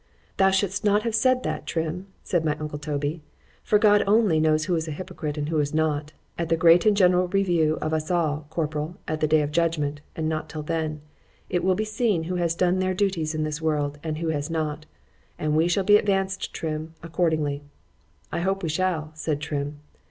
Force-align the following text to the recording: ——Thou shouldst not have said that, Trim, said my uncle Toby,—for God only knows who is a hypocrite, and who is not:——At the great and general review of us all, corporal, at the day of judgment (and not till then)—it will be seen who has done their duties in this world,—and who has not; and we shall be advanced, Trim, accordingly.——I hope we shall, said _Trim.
——Thou 0.37 0.49
shouldst 0.49 0.83
not 0.83 1.03
have 1.03 1.13
said 1.13 1.43
that, 1.43 1.67
Trim, 1.67 2.07
said 2.23 2.43
my 2.43 2.55
uncle 2.57 2.79
Toby,—for 2.79 3.77
God 3.77 4.03
only 4.07 4.39
knows 4.39 4.65
who 4.65 4.73
is 4.73 4.87
a 4.87 4.91
hypocrite, 4.91 5.37
and 5.37 5.49
who 5.49 5.59
is 5.59 5.75
not:——At 5.75 6.49
the 6.49 6.57
great 6.57 6.87
and 6.87 6.97
general 6.97 7.27
review 7.27 7.77
of 7.83 7.93
us 7.93 8.09
all, 8.09 8.47
corporal, 8.49 8.95
at 9.07 9.19
the 9.19 9.27
day 9.27 9.43
of 9.43 9.51
judgment 9.51 10.01
(and 10.15 10.27
not 10.27 10.49
till 10.49 10.63
then)—it 10.63 11.63
will 11.63 11.75
be 11.75 11.85
seen 11.85 12.23
who 12.23 12.37
has 12.37 12.55
done 12.55 12.79
their 12.79 12.95
duties 12.95 13.35
in 13.35 13.43
this 13.43 13.61
world,—and 13.61 14.17
who 14.17 14.29
has 14.29 14.49
not; 14.49 14.87
and 15.37 15.55
we 15.55 15.67
shall 15.67 15.83
be 15.83 15.97
advanced, 15.97 16.51
Trim, 16.51 16.95
accordingly.——I 17.03 18.39
hope 18.39 18.63
we 18.63 18.69
shall, 18.69 19.11
said 19.13 19.39
_Trim. 19.39 19.73